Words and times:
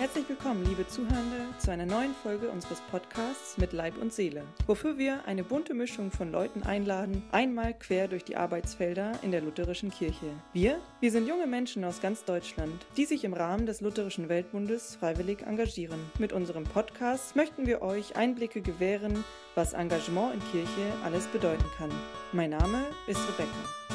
Herzlich 0.00 0.28
willkommen, 0.28 0.64
liebe 0.64 0.86
Zuhörende, 0.88 1.46
zu 1.58 1.70
einer 1.70 1.86
neuen 1.86 2.14
Folge 2.14 2.50
unseres 2.50 2.80
Podcasts 2.90 3.56
mit 3.58 3.72
Leib 3.72 3.96
und 3.96 4.12
Seele, 4.12 4.42
wofür 4.66 4.98
wir 4.98 5.24
eine 5.24 5.44
bunte 5.44 5.72
Mischung 5.72 6.10
von 6.10 6.32
Leuten 6.32 6.64
einladen, 6.64 7.22
einmal 7.30 7.74
quer 7.74 8.08
durch 8.08 8.24
die 8.24 8.36
Arbeitsfelder 8.36 9.12
in 9.22 9.30
der 9.30 9.40
lutherischen 9.40 9.92
Kirche. 9.92 10.26
Wir, 10.52 10.80
wir 11.00 11.12
sind 11.12 11.28
junge 11.28 11.46
Menschen 11.46 11.84
aus 11.84 12.00
ganz 12.00 12.24
Deutschland, 12.24 12.84
die 12.96 13.04
sich 13.04 13.22
im 13.22 13.34
Rahmen 13.34 13.66
des 13.66 13.80
Lutherischen 13.82 14.28
Weltbundes 14.28 14.96
freiwillig 14.96 15.42
engagieren. 15.46 16.00
Mit 16.18 16.32
unserem 16.32 16.64
Podcast 16.64 17.36
möchten 17.36 17.64
wir 17.64 17.80
euch 17.80 18.16
Einblicke 18.16 18.62
gewähren, 18.62 19.22
was 19.54 19.74
Engagement 19.74 20.34
in 20.34 20.40
Kirche 20.50 20.92
alles 21.04 21.28
bedeuten 21.28 21.66
kann. 21.78 21.90
Mein 22.32 22.50
Name 22.50 22.84
ist 23.06 23.20
Rebecca. 23.28 23.94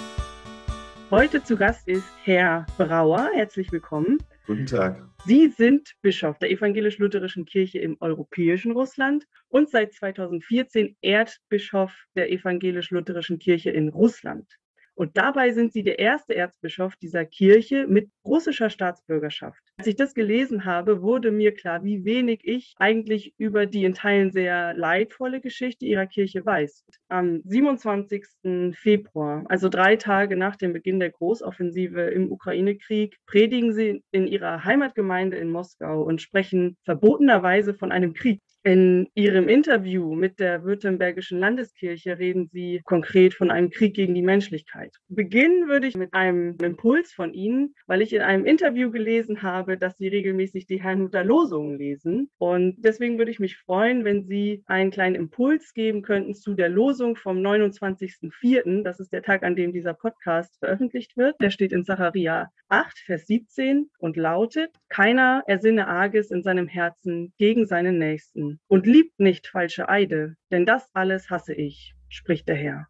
Heute 1.11 1.43
zu 1.43 1.57
Gast 1.57 1.87
ist 1.89 2.07
Herr 2.23 2.65
Brauer. 2.77 3.29
Herzlich 3.33 3.69
willkommen. 3.73 4.19
Guten 4.49 4.65
Tag. 4.65 5.07
Sie 5.27 5.47
sind 5.49 5.93
Bischof 6.01 6.39
der 6.39 6.49
evangelisch-lutherischen 6.49 7.45
Kirche 7.45 7.77
im 7.77 7.97
europäischen 7.99 8.71
Russland 8.71 9.25
und 9.47 9.69
seit 9.69 9.93
2014 9.93 10.97
Erzbischof 11.01 11.93
der 12.15 12.31
evangelisch-lutherischen 12.31 13.37
Kirche 13.37 13.69
in 13.69 13.89
Russland. 13.89 14.51
Und 14.95 15.15
dabei 15.17 15.51
sind 15.51 15.71
sie 15.71 15.83
der 15.83 15.99
erste 15.99 16.33
Erzbischof 16.33 16.95
dieser 16.95 17.25
Kirche 17.25 17.85
mit 17.85 18.09
russischer 18.25 18.71
Staatsbürgerschaft. 18.71 19.61
Als 19.79 19.87
ich 19.87 19.95
das 19.95 20.13
gelesen 20.13 20.65
habe, 20.65 21.01
wurde 21.01 21.31
mir 21.31 21.53
klar, 21.53 21.85
wie 21.85 22.03
wenig 22.03 22.41
ich 22.43 22.73
eigentlich 22.79 23.33
über 23.37 23.65
die 23.65 23.85
in 23.85 23.93
Teilen 23.93 24.29
sehr 24.29 24.73
leidvolle 24.73 25.39
Geschichte 25.39 25.85
ihrer 25.85 26.05
Kirche 26.05 26.45
weiß. 26.45 26.83
Am 27.07 27.39
27. 27.45 28.75
Februar, 28.75 29.45
also 29.47 29.69
drei 29.69 29.95
Tage 29.95 30.35
nach 30.35 30.57
dem 30.57 30.73
Beginn 30.73 30.99
der 30.99 31.11
Großoffensive 31.11 32.01
im 32.01 32.29
Ukraine-Krieg, 32.29 33.15
predigen 33.25 33.71
sie 33.71 34.03
in 34.11 34.27
ihrer 34.27 34.65
Heimatgemeinde 34.65 35.37
in 35.37 35.49
Moskau 35.49 36.03
und 36.03 36.21
sprechen 36.21 36.75
verbotenerweise 36.83 37.73
von 37.73 37.93
einem 37.93 38.13
Krieg. 38.13 38.41
In 38.63 39.07
Ihrem 39.15 39.47
Interview 39.47 40.13
mit 40.15 40.37
der 40.41 40.65
Württembergischen 40.65 41.39
Landeskirche 41.39 42.19
reden 42.19 42.49
Sie 42.51 42.81
konkret 42.83 43.33
von 43.33 43.51
einem 43.51 43.69
Krieg 43.69 43.93
gegen 43.93 44.13
die 44.13 44.21
Menschlichkeit. 44.21 44.93
Beginnen 45.07 45.69
würde 45.69 45.87
ich 45.87 45.95
mit 45.95 46.13
einem 46.13 46.57
Impuls 46.61 47.13
von 47.13 47.33
Ihnen, 47.33 47.73
weil 47.87 48.01
ich 48.01 48.11
in 48.11 48.21
einem 48.21 48.43
Interview 48.43 48.91
gelesen 48.91 49.43
habe, 49.43 49.77
dass 49.77 49.97
Sie 49.97 50.09
regelmäßig 50.09 50.67
die 50.67 50.83
Herrnhuter 50.83 51.23
Losungen 51.23 51.77
lesen. 51.77 52.29
Und 52.37 52.75
deswegen 52.79 53.17
würde 53.17 53.31
ich 53.31 53.39
mich 53.39 53.55
freuen, 53.55 54.03
wenn 54.03 54.25
Sie 54.25 54.61
einen 54.65 54.91
kleinen 54.91 55.15
Impuls 55.15 55.73
geben 55.73 56.01
könnten 56.01 56.35
zu 56.35 56.53
der 56.53 56.67
Losung 56.67 57.15
vom 57.15 57.37
29.04. 57.37 58.83
Das 58.83 58.99
ist 58.99 59.13
der 59.13 59.23
Tag, 59.23 59.43
an 59.43 59.55
dem 59.55 59.71
dieser 59.71 59.93
Podcast 59.93 60.59
veröffentlicht 60.59 61.15
wird. 61.15 61.37
Der 61.39 61.49
steht 61.49 61.71
in 61.71 61.85
Zacharia 61.85 62.49
8, 62.67 62.99
Vers 62.99 63.25
17 63.25 63.89
und 63.99 64.17
lautet, 64.17 64.71
keiner 64.89 65.43
ersinne 65.47 65.87
Arges 65.87 66.29
in 66.29 66.43
seinem 66.43 66.67
Herzen 66.67 67.33
gegen 67.37 67.65
seinen 67.65 67.97
Nächsten 67.97 68.48
und 68.67 68.87
liebt 68.87 69.19
nicht 69.19 69.47
falsche 69.47 69.89
Eide, 69.89 70.35
denn 70.51 70.65
das 70.65 70.89
alles 70.93 71.29
hasse 71.29 71.53
ich, 71.53 71.93
spricht 72.07 72.47
der 72.47 72.55
Herr. 72.55 72.87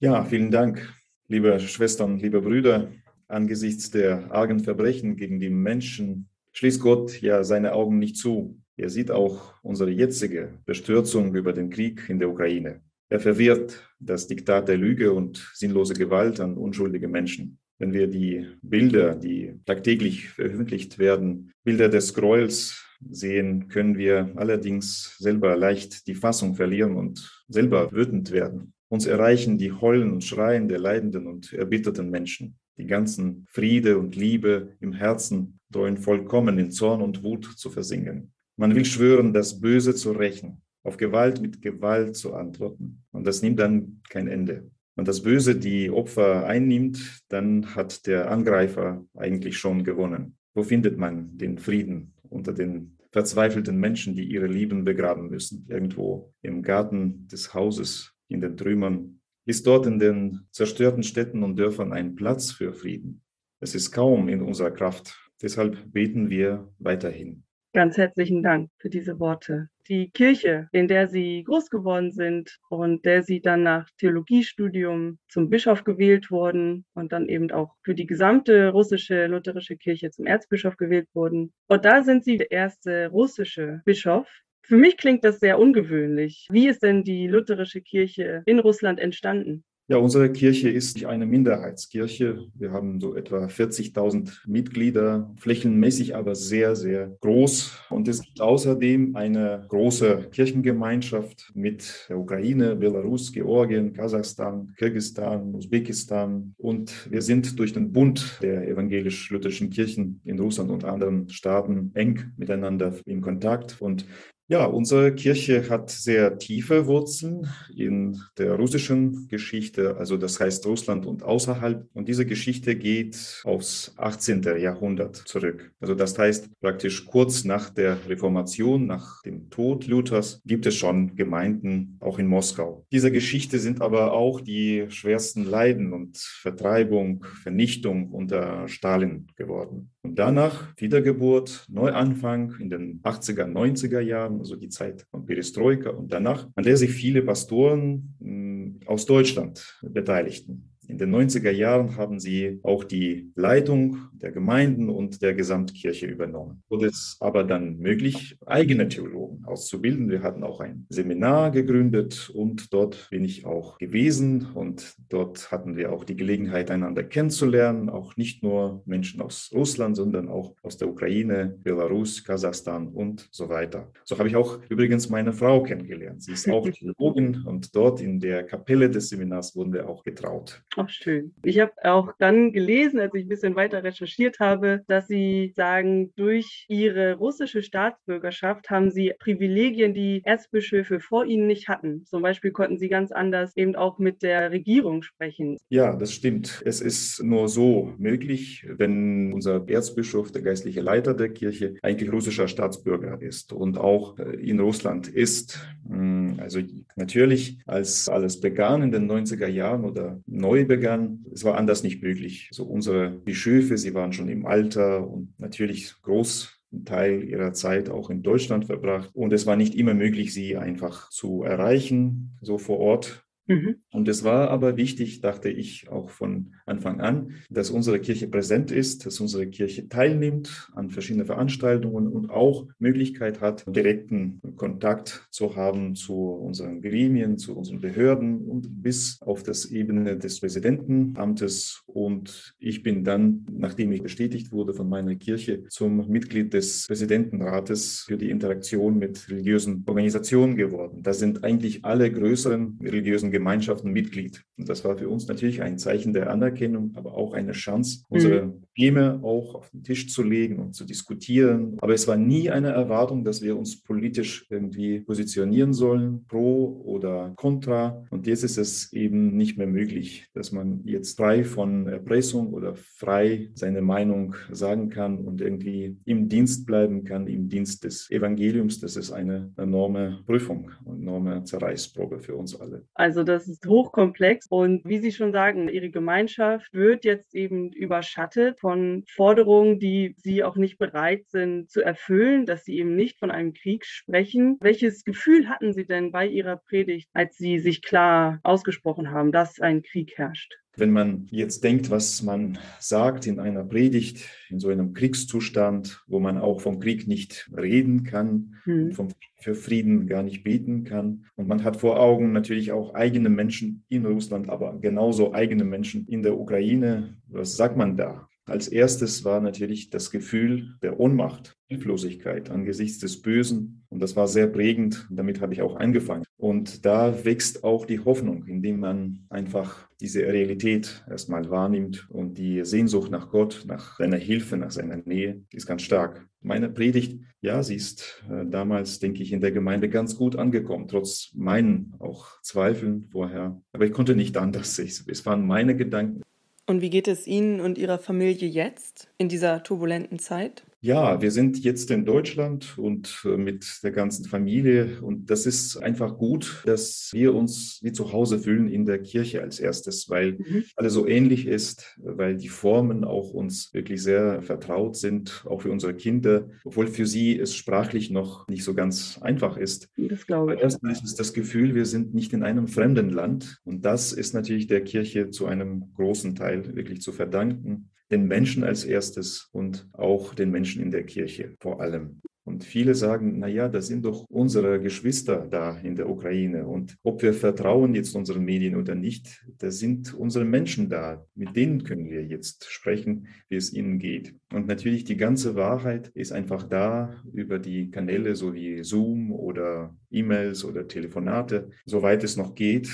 Ja, 0.00 0.24
vielen 0.24 0.50
Dank, 0.50 0.94
liebe 1.28 1.58
Schwestern, 1.60 2.18
liebe 2.18 2.40
Brüder. 2.42 2.92
Angesichts 3.28 3.90
der 3.90 4.30
argen 4.32 4.60
Verbrechen 4.60 5.16
gegen 5.16 5.38
die 5.40 5.50
Menschen 5.50 6.28
schließt 6.52 6.80
Gott 6.80 7.20
ja 7.20 7.44
seine 7.44 7.72
Augen 7.72 7.98
nicht 7.98 8.16
zu. 8.16 8.60
Er 8.76 8.90
sieht 8.90 9.10
auch 9.10 9.54
unsere 9.62 9.90
jetzige 9.90 10.54
Bestürzung 10.64 11.34
über 11.34 11.52
den 11.52 11.70
Krieg 11.70 12.08
in 12.08 12.18
der 12.18 12.30
Ukraine. 12.30 12.80
Er 13.10 13.20
verwirrt 13.20 13.88
das 13.98 14.26
Diktat 14.26 14.68
der 14.68 14.76
Lüge 14.76 15.12
und 15.12 15.50
sinnlose 15.54 15.94
Gewalt 15.94 16.40
an 16.40 16.56
unschuldige 16.56 17.08
Menschen. 17.08 17.58
Wenn 17.78 17.92
wir 17.92 18.06
die 18.06 18.46
Bilder, 18.62 19.14
die 19.14 19.54
tagtäglich 19.64 20.28
veröffentlicht 20.30 20.98
werden, 20.98 21.52
Bilder 21.64 21.88
des 21.88 22.12
Gräuels 22.14 22.87
sehen, 23.10 23.68
können 23.68 23.96
wir 23.96 24.32
allerdings 24.36 25.16
selber 25.18 25.56
leicht 25.56 26.06
die 26.06 26.14
Fassung 26.14 26.54
verlieren 26.54 26.96
und 26.96 27.44
selber 27.48 27.92
wütend 27.92 28.30
werden. 28.30 28.72
Uns 28.88 29.06
erreichen 29.06 29.58
die 29.58 29.72
Heulen 29.72 30.12
und 30.12 30.24
Schreien 30.24 30.68
der 30.68 30.78
leidenden 30.78 31.26
und 31.26 31.52
erbitterten 31.52 32.10
Menschen. 32.10 32.56
Die 32.78 32.86
ganzen 32.86 33.44
Friede 33.48 33.98
und 33.98 34.16
Liebe 34.16 34.76
im 34.80 34.92
Herzen 34.92 35.58
drohen 35.70 35.98
vollkommen 35.98 36.58
in 36.58 36.70
Zorn 36.70 37.02
und 37.02 37.22
Wut 37.22 37.44
zu 37.56 37.70
versinken. 37.70 38.32
Man 38.56 38.74
will 38.74 38.84
schwören, 38.84 39.32
das 39.32 39.60
Böse 39.60 39.94
zu 39.94 40.12
rächen, 40.12 40.62
auf 40.84 40.96
Gewalt 40.96 41.40
mit 41.40 41.60
Gewalt 41.60 42.16
zu 42.16 42.34
antworten. 42.34 43.04
Und 43.12 43.26
das 43.26 43.42
nimmt 43.42 43.60
dann 43.60 44.00
kein 44.08 44.26
Ende. 44.26 44.70
Wenn 44.96 45.04
das 45.04 45.22
Böse 45.22 45.54
die 45.54 45.90
Opfer 45.90 46.46
einnimmt, 46.46 47.20
dann 47.28 47.76
hat 47.76 48.06
der 48.06 48.30
Angreifer 48.30 49.04
eigentlich 49.14 49.58
schon 49.58 49.84
gewonnen. 49.84 50.36
Wo 50.54 50.62
findet 50.64 50.98
man 50.98 51.36
den 51.36 51.58
Frieden 51.58 52.14
unter 52.30 52.52
den 52.52 52.97
verzweifelten 53.10 53.78
Menschen, 53.78 54.14
die 54.14 54.24
ihre 54.24 54.46
Lieben 54.46 54.84
begraben 54.84 55.28
müssen, 55.28 55.66
irgendwo 55.68 56.34
im 56.42 56.62
Garten 56.62 57.26
des 57.28 57.54
Hauses, 57.54 58.14
in 58.28 58.40
den 58.40 58.56
Trümmern. 58.56 59.20
Ist 59.46 59.66
dort 59.66 59.86
in 59.86 59.98
den 59.98 60.46
zerstörten 60.50 61.02
Städten 61.02 61.42
und 61.42 61.56
Dörfern 61.56 61.92
ein 61.92 62.14
Platz 62.14 62.52
für 62.52 62.74
Frieden? 62.74 63.22
Es 63.60 63.74
ist 63.74 63.90
kaum 63.92 64.28
in 64.28 64.42
unserer 64.42 64.70
Kraft. 64.70 65.18
Deshalb 65.40 65.92
beten 65.92 66.28
wir 66.28 66.72
weiterhin. 66.78 67.44
Ganz 67.78 67.96
herzlichen 67.96 68.42
Dank 68.42 68.70
für 68.78 68.90
diese 68.90 69.20
Worte. 69.20 69.68
Die 69.86 70.10
Kirche, 70.10 70.68
in 70.72 70.88
der 70.88 71.06
Sie 71.06 71.44
groß 71.44 71.70
geworden 71.70 72.10
sind 72.10 72.58
und 72.70 73.04
der 73.04 73.22
Sie 73.22 73.40
dann 73.40 73.62
nach 73.62 73.88
Theologiestudium 73.98 75.20
zum 75.28 75.48
Bischof 75.48 75.84
gewählt 75.84 76.32
wurden 76.32 76.86
und 76.94 77.12
dann 77.12 77.28
eben 77.28 77.52
auch 77.52 77.76
für 77.84 77.94
die 77.94 78.06
gesamte 78.06 78.70
russische 78.70 79.28
lutherische 79.28 79.76
Kirche 79.76 80.10
zum 80.10 80.26
Erzbischof 80.26 80.76
gewählt 80.76 81.06
wurden. 81.14 81.52
Und 81.68 81.84
da 81.84 82.02
sind 82.02 82.24
Sie 82.24 82.38
der 82.38 82.50
erste 82.50 83.10
russische 83.10 83.80
Bischof. 83.84 84.26
Für 84.62 84.76
mich 84.76 84.96
klingt 84.96 85.22
das 85.22 85.38
sehr 85.38 85.60
ungewöhnlich. 85.60 86.48
Wie 86.50 86.66
ist 86.66 86.82
denn 86.82 87.04
die 87.04 87.28
lutherische 87.28 87.80
Kirche 87.80 88.42
in 88.46 88.58
Russland 88.58 88.98
entstanden? 88.98 89.62
Ja, 89.90 89.96
unsere 89.96 90.30
Kirche 90.30 90.68
ist 90.68 91.02
eine 91.06 91.24
Minderheitskirche. 91.24 92.46
Wir 92.52 92.72
haben 92.72 93.00
so 93.00 93.14
etwa 93.14 93.46
40.000 93.46 94.46
Mitglieder, 94.46 95.32
flächenmäßig 95.38 96.14
aber 96.14 96.34
sehr, 96.34 96.76
sehr 96.76 97.16
groß. 97.22 97.72
Und 97.88 98.06
es 98.06 98.20
gibt 98.20 98.38
außerdem 98.38 99.16
eine 99.16 99.64
große 99.66 100.28
Kirchengemeinschaft 100.30 101.52
mit 101.54 102.04
der 102.10 102.18
Ukraine, 102.18 102.76
Belarus, 102.76 103.32
Georgien, 103.32 103.94
Kasachstan, 103.94 104.74
Kirgistan, 104.76 105.54
Usbekistan. 105.54 106.54
Und 106.58 107.10
wir 107.10 107.22
sind 107.22 107.58
durch 107.58 107.72
den 107.72 107.90
Bund 107.90 108.40
der 108.42 108.68
evangelisch-lutherischen 108.68 109.70
Kirchen 109.70 110.20
in 110.22 110.38
Russland 110.38 110.70
und 110.70 110.84
anderen 110.84 111.30
Staaten 111.30 111.92
eng 111.94 112.34
miteinander 112.36 112.94
in 113.06 113.22
Kontakt. 113.22 113.80
Und 113.80 114.04
ja, 114.50 114.64
unsere 114.64 115.14
Kirche 115.14 115.68
hat 115.68 115.90
sehr 115.90 116.38
tiefe 116.38 116.86
Wurzeln 116.86 117.48
in 117.76 118.18
der 118.38 118.54
russischen 118.54 119.28
Geschichte, 119.28 119.98
also 119.98 120.16
das 120.16 120.40
heißt 120.40 120.64
Russland 120.66 121.04
und 121.04 121.22
außerhalb. 121.22 121.86
Und 121.92 122.08
diese 122.08 122.24
Geschichte 122.24 122.74
geht 122.74 123.42
aufs 123.44 123.92
18. 123.98 124.42
Jahrhundert 124.58 125.16
zurück. 125.16 125.70
Also 125.80 125.94
das 125.94 126.18
heißt 126.18 126.48
praktisch 126.60 127.04
kurz 127.04 127.44
nach 127.44 127.68
der 127.68 127.98
Reformation, 128.08 128.86
nach 128.86 129.20
dem 129.22 129.50
Tod 129.50 129.86
Luthers, 129.86 130.40
gibt 130.46 130.64
es 130.64 130.76
schon 130.76 131.14
Gemeinden 131.14 131.98
auch 132.00 132.18
in 132.18 132.26
Moskau. 132.26 132.86
Diese 132.90 133.12
Geschichte 133.12 133.58
sind 133.58 133.82
aber 133.82 134.12
auch 134.14 134.40
die 134.40 134.86
schwersten 134.88 135.44
Leiden 135.44 135.92
und 135.92 136.16
Vertreibung, 136.16 137.22
Vernichtung 137.42 138.10
unter 138.12 138.66
Stalin 138.66 139.26
geworden. 139.36 139.90
Und 140.02 140.18
danach 140.18 140.72
Wiedergeburt, 140.76 141.66
Neuanfang 141.68 142.54
in 142.60 142.70
den 142.70 143.02
80er, 143.02 143.44
90er 143.44 144.00
Jahren, 144.00 144.38
also 144.38 144.54
die 144.56 144.68
Zeit 144.68 145.06
von 145.10 145.26
Perestroika 145.26 145.90
und 145.90 146.12
danach, 146.12 146.48
an 146.54 146.64
der 146.64 146.76
sich 146.76 146.90
viele 146.90 147.22
Pastoren 147.22 148.14
hm, 148.20 148.80
aus 148.86 149.06
Deutschland 149.06 149.78
beteiligten. 149.82 150.70
In 150.88 150.96
den 150.96 151.14
90er 151.14 151.50
Jahren 151.50 151.96
haben 151.96 152.18
sie 152.18 152.60
auch 152.62 152.82
die 152.82 153.30
Leitung 153.34 154.08
der 154.12 154.32
Gemeinden 154.32 154.88
und 154.88 155.20
der 155.20 155.34
Gesamtkirche 155.34 156.06
übernommen. 156.06 156.62
Wurde 156.70 156.86
es 156.86 157.18
aber 157.20 157.44
dann 157.44 157.76
möglich, 157.78 158.38
eigene 158.46 158.88
Theologen 158.88 159.44
auszubilden. 159.44 160.08
Wir 160.08 160.22
hatten 160.22 160.42
auch 160.42 160.60
ein 160.60 160.86
Seminar 160.88 161.50
gegründet 161.50 162.30
und 162.34 162.72
dort 162.72 163.08
bin 163.10 163.24
ich 163.24 163.44
auch 163.44 163.76
gewesen 163.76 164.46
und 164.54 164.96
dort 165.10 165.52
hatten 165.52 165.76
wir 165.76 165.92
auch 165.92 166.04
die 166.04 166.16
Gelegenheit, 166.16 166.70
einander 166.70 167.04
kennenzulernen, 167.04 167.90
auch 167.90 168.16
nicht 168.16 168.42
nur 168.42 168.82
Menschen 168.86 169.20
aus 169.20 169.50
Russland, 169.54 169.94
sondern 169.94 170.28
auch 170.28 170.54
aus 170.62 170.78
der 170.78 170.88
Ukraine, 170.88 171.58
Belarus, 171.62 172.24
Kasachstan 172.24 172.88
und 172.88 173.28
so 173.30 173.50
weiter. 173.50 173.92
So 174.04 174.18
habe 174.18 174.28
ich 174.28 174.36
auch 174.36 174.58
übrigens 174.70 175.10
meine 175.10 175.34
Frau 175.34 175.62
kennengelernt. 175.62 176.22
Sie 176.22 176.32
ist 176.32 176.48
auch 176.48 176.66
Theologin 176.70 177.42
und 177.44 177.76
dort 177.76 178.00
in 178.00 178.20
der 178.20 178.44
Kapelle 178.44 178.88
des 178.88 179.10
Seminars 179.10 179.54
wurden 179.54 179.74
wir 179.74 179.86
auch 179.86 180.02
getraut. 180.02 180.62
Ach, 180.80 180.88
schön. 180.90 181.34
Ich 181.42 181.58
habe 181.58 181.72
auch 181.82 182.12
dann 182.20 182.52
gelesen, 182.52 183.00
als 183.00 183.12
ich 183.12 183.24
ein 183.24 183.28
bisschen 183.28 183.56
weiter 183.56 183.82
recherchiert 183.82 184.38
habe, 184.38 184.84
dass 184.86 185.08
Sie 185.08 185.52
sagen, 185.56 186.12
durch 186.14 186.66
Ihre 186.68 187.16
russische 187.16 187.64
Staatsbürgerschaft 187.64 188.70
haben 188.70 188.92
Sie 188.92 189.12
Privilegien, 189.18 189.92
die 189.92 190.22
Erzbischöfe 190.24 191.00
vor 191.00 191.24
Ihnen 191.24 191.48
nicht 191.48 191.68
hatten. 191.68 192.04
Zum 192.04 192.22
Beispiel 192.22 192.52
konnten 192.52 192.78
Sie 192.78 192.88
ganz 192.88 193.10
anders 193.10 193.56
eben 193.56 193.74
auch 193.74 193.98
mit 193.98 194.22
der 194.22 194.52
Regierung 194.52 195.02
sprechen. 195.02 195.56
Ja, 195.68 195.96
das 195.96 196.12
stimmt. 196.12 196.62
Es 196.64 196.80
ist 196.80 197.24
nur 197.24 197.48
so 197.48 197.92
möglich, 197.98 198.64
wenn 198.68 199.32
unser 199.32 199.68
Erzbischof, 199.68 200.30
der 200.30 200.42
geistliche 200.42 200.80
Leiter 200.80 201.12
der 201.12 201.30
Kirche, 201.30 201.74
eigentlich 201.82 202.12
russischer 202.12 202.46
Staatsbürger 202.46 203.20
ist 203.20 203.52
und 203.52 203.78
auch 203.78 204.16
äh, 204.20 204.36
in 204.36 204.60
Russland 204.60 205.08
ist. 205.08 205.58
Hm, 205.88 206.38
also 206.38 206.60
natürlich, 206.94 207.58
als 207.66 208.08
alles 208.08 208.38
begann 208.38 208.82
in 208.82 208.92
den 208.92 209.10
90er 209.10 209.48
Jahren 209.48 209.84
oder 209.84 210.20
neu 210.26 210.67
begann. 210.68 211.24
Es 211.32 211.42
war 211.42 211.56
anders 211.56 211.82
nicht 211.82 212.02
möglich. 212.02 212.48
So 212.52 212.64
unsere 212.64 213.10
Bischöfe, 213.10 213.76
sie 213.76 213.94
waren 213.94 214.12
schon 214.12 214.28
im 214.28 214.46
Alter 214.46 215.08
und 215.08 215.32
natürlich 215.38 215.94
groß 216.02 216.58
Teil 216.84 217.24
ihrer 217.24 217.52
Zeit 217.52 217.88
auch 217.88 218.10
in 218.10 218.22
Deutschland 218.22 218.66
verbracht. 218.66 219.10
Und 219.14 219.32
es 219.32 219.46
war 219.46 219.56
nicht 219.56 219.74
immer 219.74 219.94
möglich, 219.94 220.32
sie 220.32 220.56
einfach 220.56 221.10
zu 221.10 221.42
erreichen, 221.42 222.36
so 222.42 222.58
vor 222.58 222.78
Ort. 222.78 223.24
Mhm. 223.48 223.76
Und 223.90 224.08
es 224.08 224.24
war 224.24 224.50
aber 224.50 224.76
wichtig, 224.76 225.20
dachte 225.20 225.48
ich 225.48 225.88
auch 225.88 226.10
von 226.10 226.54
Anfang 226.66 227.00
an, 227.00 227.32
dass 227.50 227.70
unsere 227.70 227.98
Kirche 227.98 228.28
präsent 228.28 228.70
ist, 228.70 229.06
dass 229.06 229.20
unsere 229.20 229.46
Kirche 229.46 229.88
teilnimmt 229.88 230.70
an 230.74 230.90
verschiedenen 230.90 231.26
Veranstaltungen 231.26 232.06
und 232.06 232.30
auch 232.30 232.66
Möglichkeit 232.78 233.40
hat, 233.40 233.64
direkten 233.66 234.40
Kontakt 234.56 235.26
zu 235.30 235.56
haben 235.56 235.94
zu 235.94 236.14
unseren 236.14 236.82
Gremien, 236.82 237.38
zu 237.38 237.56
unseren 237.56 237.80
Behörden 237.80 238.42
und 238.42 238.82
bis 238.82 239.20
auf 239.22 239.42
das 239.42 239.64
Ebene 239.64 240.18
des 240.18 240.40
Präsidentenamtes. 240.40 241.82
Und 241.86 242.54
ich 242.58 242.82
bin 242.82 243.02
dann, 243.02 243.46
nachdem 243.50 243.92
ich 243.92 244.02
bestätigt 244.02 244.52
wurde 244.52 244.74
von 244.74 244.88
meiner 244.88 245.14
Kirche, 245.14 245.64
zum 245.68 246.06
Mitglied 246.08 246.52
des 246.52 246.86
Präsidentenrates 246.86 248.04
für 248.06 248.18
die 248.18 248.28
Interaktion 248.28 248.98
mit 248.98 249.28
religiösen 249.30 249.84
Organisationen 249.86 250.56
geworden. 250.56 251.02
Da 251.02 251.14
sind 251.14 251.44
eigentlich 251.44 251.84
alle 251.84 252.12
größeren 252.12 252.78
religiösen 252.82 253.30
Gemeinschaften 253.38 253.92
Mitglied. 253.92 254.42
Und 254.58 254.68
das 254.68 254.84
war 254.84 254.98
für 254.98 255.08
uns 255.08 255.28
natürlich 255.28 255.62
ein 255.62 255.78
Zeichen 255.78 256.12
der 256.12 256.30
Anerkennung, 256.30 256.90
aber 256.96 257.16
auch 257.16 257.34
eine 257.34 257.52
Chance, 257.52 258.04
unsere 258.08 258.46
mhm. 258.46 258.60
Probleme 258.62 259.20
auch 259.22 259.54
auf 259.54 259.70
den 259.70 259.84
Tisch 259.84 260.08
zu 260.08 260.24
legen 260.24 260.58
und 260.58 260.74
zu 260.74 260.84
diskutieren. 260.84 261.76
Aber 261.80 261.94
es 261.94 262.08
war 262.08 262.16
nie 262.16 262.50
eine 262.50 262.70
Erwartung, 262.70 263.22
dass 263.22 263.40
wir 263.40 263.56
uns 263.56 263.80
politisch 263.80 264.46
irgendwie 264.50 265.00
positionieren 265.00 265.72
sollen, 265.72 266.24
pro 266.26 266.82
oder 266.84 267.32
contra. 267.36 268.04
Und 268.10 268.26
jetzt 268.26 268.42
ist 268.42 268.58
es 268.58 268.92
eben 268.92 269.36
nicht 269.36 269.56
mehr 269.56 269.68
möglich, 269.68 270.28
dass 270.34 270.50
man 270.50 270.80
jetzt 270.84 271.16
frei 271.16 271.44
von 271.44 271.86
Erpressung 271.86 272.52
oder 272.52 272.74
frei 272.74 273.50
seine 273.54 273.82
Meinung 273.82 274.34
sagen 274.50 274.88
kann 274.88 275.18
und 275.18 275.40
irgendwie 275.40 275.96
im 276.04 276.28
Dienst 276.28 276.66
bleiben 276.66 277.04
kann, 277.04 277.28
im 277.28 277.48
Dienst 277.48 277.84
des 277.84 278.10
Evangeliums. 278.10 278.80
Das 278.80 278.96
ist 278.96 279.12
eine 279.12 279.52
enorme 279.56 280.24
Prüfung 280.26 280.72
und 280.84 281.02
enorme 281.02 281.44
Zerreißprobe 281.44 282.18
für 282.18 282.34
uns 282.34 282.60
alle. 282.60 282.84
Also 282.94 283.22
das 283.28 283.46
ist 283.48 283.66
hochkomplex 283.66 284.46
und 284.48 284.84
wie 284.84 284.98
Sie 284.98 285.12
schon 285.12 285.32
sagen, 285.32 285.68
Ihre 285.68 285.90
Gemeinschaft 285.90 286.72
wird 286.72 287.04
jetzt 287.04 287.34
eben 287.34 287.72
überschattet 287.72 288.58
von 288.60 289.04
Forderungen, 289.08 289.78
die 289.78 290.14
Sie 290.18 290.42
auch 290.42 290.56
nicht 290.56 290.78
bereit 290.78 291.28
sind 291.28 291.70
zu 291.70 291.82
erfüllen, 291.82 292.46
dass 292.46 292.64
Sie 292.64 292.78
eben 292.78 292.96
nicht 292.96 293.18
von 293.18 293.30
einem 293.30 293.52
Krieg 293.52 293.84
sprechen. 293.84 294.56
Welches 294.60 295.04
Gefühl 295.04 295.48
hatten 295.48 295.72
Sie 295.72 295.86
denn 295.86 296.10
bei 296.10 296.26
Ihrer 296.26 296.56
Predigt, 296.56 297.08
als 297.12 297.36
Sie 297.36 297.58
sich 297.58 297.82
klar 297.82 298.40
ausgesprochen 298.42 299.10
haben, 299.10 299.32
dass 299.32 299.60
ein 299.60 299.82
Krieg 299.82 300.16
herrscht? 300.16 300.54
Wenn 300.78 300.92
man 300.92 301.26
jetzt 301.30 301.64
denkt, 301.64 301.90
was 301.90 302.22
man 302.22 302.58
sagt 302.78 303.26
in 303.26 303.40
einer 303.40 303.64
Predigt, 303.64 304.28
in 304.48 304.60
so 304.60 304.68
einem 304.68 304.94
Kriegszustand, 304.94 306.04
wo 306.06 306.20
man 306.20 306.38
auch 306.38 306.60
vom 306.60 306.78
Krieg 306.78 307.08
nicht 307.08 307.50
reden 307.56 308.04
kann, 308.04 308.54
hm. 308.62 308.92
vom, 308.92 309.08
für 309.40 309.56
Frieden 309.56 310.06
gar 310.06 310.22
nicht 310.22 310.44
beten 310.44 310.84
kann. 310.84 311.24
Und 311.34 311.48
man 311.48 311.64
hat 311.64 311.78
vor 311.78 311.98
Augen 311.98 312.32
natürlich 312.32 312.70
auch 312.70 312.94
eigene 312.94 313.28
Menschen 313.28 313.84
in 313.88 314.06
Russland, 314.06 314.48
aber 314.48 314.78
genauso 314.78 315.34
eigene 315.34 315.64
Menschen 315.64 316.06
in 316.06 316.22
der 316.22 316.38
Ukraine. 316.38 317.16
Was 317.26 317.56
sagt 317.56 317.76
man 317.76 317.96
da? 317.96 318.27
Als 318.48 318.68
erstes 318.68 319.24
war 319.24 319.40
natürlich 319.40 319.90
das 319.90 320.10
Gefühl 320.10 320.74
der 320.82 320.98
Ohnmacht, 320.98 321.56
Hilflosigkeit 321.68 322.50
angesichts 322.50 322.98
des 322.98 323.20
Bösen. 323.20 323.84
Und 323.90 324.00
das 324.00 324.16
war 324.16 324.26
sehr 324.26 324.46
prägend. 324.46 325.06
Damit 325.10 325.42
habe 325.42 325.52
ich 325.52 325.60
auch 325.60 325.76
angefangen. 325.76 326.24
Und 326.38 326.86
da 326.86 327.24
wächst 327.24 327.62
auch 327.62 327.84
die 327.84 328.00
Hoffnung, 328.00 328.46
indem 328.46 328.80
man 328.80 329.26
einfach 329.28 329.88
diese 330.00 330.22
Realität 330.22 331.04
erstmal 331.10 331.50
wahrnimmt 331.50 332.08
und 332.10 332.38
die 332.38 332.64
Sehnsucht 332.64 333.10
nach 333.10 333.30
Gott, 333.30 333.64
nach 333.66 333.98
seiner 333.98 334.16
Hilfe, 334.16 334.56
nach 334.56 334.70
seiner 334.70 334.96
Nähe 334.96 335.42
ist 335.52 335.66
ganz 335.66 335.82
stark. 335.82 336.26
Meine 336.40 336.70
Predigt, 336.70 337.20
ja, 337.42 337.62
sie 337.62 337.74
ist 337.74 338.24
äh, 338.30 338.46
damals, 338.46 339.00
denke 339.00 339.22
ich, 339.22 339.32
in 339.32 339.40
der 339.40 339.52
Gemeinde 339.52 339.88
ganz 339.88 340.16
gut 340.16 340.36
angekommen, 340.36 340.88
trotz 340.88 341.32
meinen 341.34 341.94
auch 341.98 342.40
Zweifeln 342.42 343.08
vorher. 343.10 343.60
Aber 343.72 343.84
ich 343.84 343.92
konnte 343.92 344.16
nicht 344.16 344.36
anders. 344.36 344.78
es 344.78 345.26
waren 345.26 345.46
meine 345.46 345.76
Gedanken. 345.76 346.22
Und 346.68 346.82
wie 346.82 346.90
geht 346.90 347.08
es 347.08 347.26
Ihnen 347.26 347.62
und 347.62 347.78
Ihrer 347.78 347.98
Familie 347.98 348.46
jetzt 348.46 349.08
in 349.16 349.30
dieser 349.30 349.62
turbulenten 349.62 350.18
Zeit? 350.18 350.64
Ja, 350.80 351.20
wir 351.20 351.32
sind 351.32 351.58
jetzt 351.64 351.90
in 351.90 352.04
Deutschland 352.04 352.78
und 352.78 353.22
äh, 353.24 353.36
mit 353.36 353.80
der 353.82 353.90
ganzen 353.90 354.26
Familie. 354.26 355.00
Und 355.02 355.28
das 355.28 355.44
ist 355.44 355.76
einfach 355.76 356.18
gut, 356.18 356.62
dass 356.66 357.10
wir 357.12 357.34
uns 357.34 357.80
wie 357.82 357.90
zu 357.90 358.12
Hause 358.12 358.38
fühlen 358.38 358.68
in 358.68 358.86
der 358.86 359.02
Kirche 359.02 359.42
als 359.42 359.58
erstes, 359.58 360.08
weil 360.08 360.34
mhm. 360.34 360.64
alles 360.76 360.92
so 360.92 361.04
ähnlich 361.08 361.48
ist, 361.48 361.98
weil 362.00 362.36
die 362.36 362.48
Formen 362.48 363.02
auch 363.02 363.30
uns 363.30 363.74
wirklich 363.74 364.00
sehr 364.04 364.40
vertraut 364.42 364.96
sind, 364.96 365.44
auch 365.46 365.62
für 365.62 365.72
unsere 365.72 365.94
Kinder, 365.94 366.48
obwohl 366.64 366.86
für 366.86 367.06
sie 367.06 367.36
es 367.36 367.56
sprachlich 367.56 368.10
noch 368.10 368.46
nicht 368.46 368.62
so 368.62 368.72
ganz 368.74 369.18
einfach 369.20 369.56
ist. 369.56 369.88
Das 369.96 370.28
glaube 370.28 370.54
ich. 370.54 370.60
Erstmal 370.60 370.92
ist 370.92 371.04
es 371.04 371.16
das 371.16 371.32
Gefühl, 371.32 371.74
wir 371.74 371.86
sind 371.86 372.14
nicht 372.14 372.32
in 372.32 372.44
einem 372.44 372.68
fremden 372.68 373.10
Land. 373.10 373.58
Und 373.64 373.84
das 373.84 374.12
ist 374.12 374.32
natürlich 374.32 374.68
der 374.68 374.84
Kirche 374.84 375.30
zu 375.30 375.46
einem 375.46 375.92
großen 375.96 376.36
Teil 376.36 376.76
wirklich 376.76 377.00
zu 377.00 377.10
verdanken 377.10 377.90
den 378.10 378.26
Menschen 378.26 378.64
als 378.64 378.84
erstes 378.84 379.48
und 379.52 379.88
auch 379.92 380.34
den 380.34 380.50
Menschen 380.50 380.82
in 380.82 380.90
der 380.90 381.04
Kirche 381.04 381.54
vor 381.60 381.80
allem. 381.80 382.20
Und 382.48 382.64
viele 382.64 382.94
sagen, 382.94 383.40
na 383.40 383.46
ja, 383.46 383.68
das 383.68 383.88
sind 383.88 384.06
doch 384.06 384.24
unsere 384.30 384.80
Geschwister 384.80 385.46
da 385.50 385.76
in 385.80 385.96
der 385.96 386.08
Ukraine. 386.08 386.66
Und 386.66 386.96
ob 387.02 387.20
wir 387.20 387.34
vertrauen 387.34 387.94
jetzt 387.94 388.16
unseren 388.16 388.42
Medien 388.42 388.74
oder 388.74 388.94
nicht, 388.94 389.44
da 389.58 389.70
sind 389.70 390.14
unsere 390.14 390.46
Menschen 390.46 390.88
da. 390.88 391.26
Mit 391.34 391.54
denen 391.56 391.84
können 391.84 392.08
wir 392.08 392.24
jetzt 392.24 392.64
sprechen, 392.70 393.26
wie 393.50 393.56
es 393.56 393.74
ihnen 393.74 393.98
geht. 393.98 394.34
Und 394.50 394.66
natürlich 394.66 395.04
die 395.04 395.18
ganze 395.18 395.56
Wahrheit 395.56 396.08
ist 396.14 396.32
einfach 396.32 396.62
da 396.62 397.22
über 397.34 397.58
die 397.58 397.90
Kanäle, 397.90 398.34
so 398.34 398.54
wie 398.54 398.82
Zoom 398.82 399.30
oder 399.30 399.94
E-Mails 400.10 400.64
oder 400.64 400.88
Telefonate, 400.88 401.68
soweit 401.84 402.24
es 402.24 402.38
noch 402.38 402.54
geht. 402.54 402.88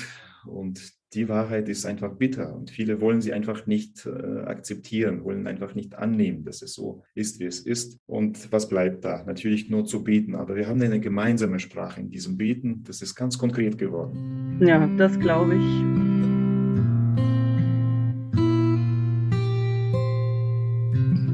Und 0.45 0.94
die 1.13 1.29
Wahrheit 1.29 1.69
ist 1.69 1.85
einfach 1.85 2.13
bitter 2.15 2.53
und 2.53 2.69
viele 2.69 2.99
wollen 2.99 3.21
sie 3.21 3.33
einfach 3.33 3.67
nicht 3.67 4.05
äh, 4.05 4.39
akzeptieren, 4.41 5.23
wollen 5.23 5.47
einfach 5.47 5.75
nicht 5.75 5.95
annehmen, 5.95 6.43
dass 6.43 6.61
es 6.61 6.73
so 6.73 7.03
ist, 7.13 7.39
wie 7.39 7.45
es 7.45 7.59
ist. 7.59 7.99
Und 8.05 8.51
was 8.51 8.67
bleibt 8.67 9.05
da? 9.05 9.23
Natürlich 9.25 9.69
nur 9.69 9.85
zu 9.85 10.03
beten, 10.03 10.35
aber 10.35 10.55
wir 10.55 10.67
haben 10.67 10.81
eine 10.81 10.99
gemeinsame 10.99 11.59
Sprache 11.59 12.01
in 12.01 12.09
diesem 12.09 12.37
Beten. 12.37 12.83
Das 12.83 13.01
ist 13.01 13.15
ganz 13.15 13.37
konkret 13.37 13.77
geworden. 13.77 14.59
Ja, 14.61 14.87
das 14.97 15.17
glaube 15.19 15.55
ich. 15.55 16.15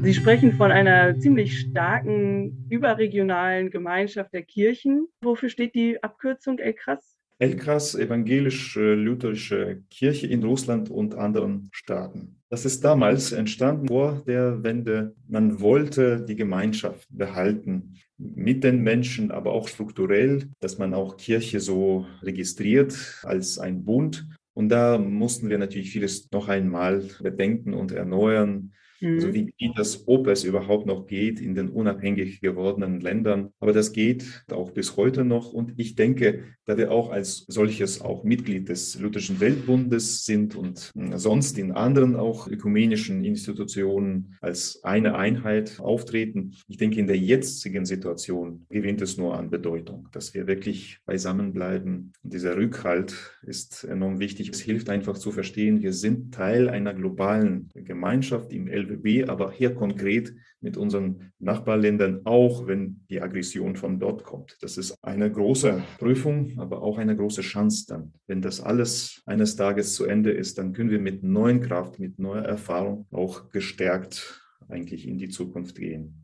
Sie 0.04 0.14
sprechen 0.14 0.52
von 0.54 0.72
einer 0.72 1.16
ziemlich 1.20 1.60
starken 1.60 2.66
überregionalen 2.68 3.70
Gemeinschaft 3.70 4.32
der 4.32 4.42
Kirchen. 4.42 5.06
Wofür 5.20 5.48
steht 5.48 5.76
die 5.76 6.02
Abkürzung 6.02 6.58
ELKRAS? 6.58 7.11
Elkras, 7.42 7.96
evangelisch-lutherische 7.96 9.82
Kirche 9.90 10.28
in 10.28 10.44
Russland 10.44 10.90
und 10.90 11.16
anderen 11.16 11.70
Staaten. 11.72 12.36
Das 12.50 12.64
ist 12.64 12.84
damals 12.84 13.32
entstanden 13.32 13.88
vor 13.88 14.22
der 14.28 14.62
Wende. 14.62 15.16
Man 15.26 15.60
wollte 15.60 16.24
die 16.24 16.36
Gemeinschaft 16.36 17.08
behalten 17.10 17.94
mit 18.16 18.62
den 18.62 18.82
Menschen, 18.82 19.32
aber 19.32 19.54
auch 19.54 19.66
strukturell, 19.66 20.50
dass 20.60 20.78
man 20.78 20.94
auch 20.94 21.16
Kirche 21.16 21.58
so 21.58 22.06
registriert 22.22 22.96
als 23.24 23.58
ein 23.58 23.84
Bund. 23.84 24.24
Und 24.54 24.68
da 24.68 24.96
mussten 24.96 25.50
wir 25.50 25.58
natürlich 25.58 25.90
vieles 25.90 26.30
noch 26.30 26.48
einmal 26.48 27.02
bedenken 27.20 27.74
und 27.74 27.90
erneuern 27.90 28.72
Mhm. 29.02 29.14
Also 29.14 29.34
wie 29.34 29.52
geht 29.58 29.72
das, 29.76 30.06
ob 30.06 30.28
es 30.28 30.44
überhaupt 30.44 30.86
noch 30.86 31.06
geht 31.06 31.40
in 31.40 31.54
den 31.54 31.68
unabhängig 31.68 32.40
gewordenen 32.40 33.00
Ländern. 33.00 33.50
Aber 33.58 33.72
das 33.72 33.92
geht 33.92 34.44
auch 34.50 34.70
bis 34.70 34.96
heute 34.96 35.24
noch. 35.24 35.52
Und 35.52 35.74
ich 35.76 35.96
denke, 35.96 36.44
da 36.64 36.78
wir 36.78 36.92
auch 36.92 37.10
als 37.10 37.44
solches 37.48 38.00
auch 38.00 38.22
Mitglied 38.22 38.68
des 38.68 38.98
Lutherischen 38.98 39.40
Weltbundes 39.40 40.24
sind 40.24 40.54
und 40.54 40.92
sonst 41.14 41.58
in 41.58 41.72
anderen 41.72 42.14
auch 42.14 42.46
ökumenischen 42.46 43.24
Institutionen 43.24 44.36
als 44.40 44.80
eine 44.84 45.16
Einheit 45.16 45.80
auftreten, 45.80 46.54
ich 46.68 46.76
denke, 46.76 47.00
in 47.00 47.08
der 47.08 47.18
jetzigen 47.18 47.84
Situation 47.84 48.66
gewinnt 48.68 49.02
es 49.02 49.18
nur 49.18 49.36
an 49.36 49.50
Bedeutung, 49.50 50.08
dass 50.12 50.34
wir 50.34 50.46
wirklich 50.46 51.00
beisammen 51.04 51.52
bleiben. 51.52 52.12
Und 52.22 52.32
dieser 52.32 52.56
Rückhalt 52.56 53.40
ist 53.42 53.82
enorm 53.84 54.20
wichtig. 54.20 54.50
Es 54.50 54.60
hilft 54.60 54.88
einfach 54.88 55.18
zu 55.18 55.32
verstehen, 55.32 55.82
wir 55.82 55.92
sind 55.92 56.32
Teil 56.32 56.68
einer 56.68 56.94
globalen 56.94 57.70
Gemeinschaft 57.74 58.52
im 58.52 58.68
LWB, 58.92 59.28
aber 59.28 59.52
hier 59.52 59.74
konkret 59.74 60.34
mit 60.60 60.76
unseren 60.76 61.32
Nachbarländern, 61.38 62.20
auch 62.24 62.66
wenn 62.66 63.04
die 63.10 63.20
Aggression 63.20 63.76
von 63.76 63.98
dort 63.98 64.24
kommt. 64.24 64.56
Das 64.60 64.78
ist 64.78 64.96
eine 65.02 65.30
große 65.30 65.82
Prüfung, 65.98 66.58
aber 66.58 66.82
auch 66.82 66.98
eine 66.98 67.16
große 67.16 67.42
Chance 67.42 67.86
dann. 67.88 68.12
Wenn 68.26 68.42
das 68.42 68.60
alles 68.60 69.22
eines 69.26 69.56
Tages 69.56 69.94
zu 69.94 70.04
Ende 70.04 70.30
ist, 70.30 70.58
dann 70.58 70.72
können 70.72 70.90
wir 70.90 71.00
mit 71.00 71.22
neuen 71.22 71.60
Kraft, 71.60 71.98
mit 71.98 72.18
neuer 72.18 72.44
Erfahrung 72.44 73.06
auch 73.10 73.50
gestärkt 73.50 74.40
eigentlich 74.68 75.06
in 75.06 75.18
die 75.18 75.28
Zukunft 75.28 75.76
gehen. 75.76 76.21